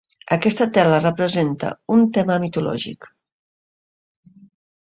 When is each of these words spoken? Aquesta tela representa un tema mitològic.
Aquesta 0.35 0.65
tela 0.77 1.01
representa 1.03 1.69
un 1.97 2.07
tema 2.17 2.39
mitològic. 2.47 3.09